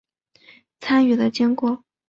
[0.79, 1.83] 参与的经过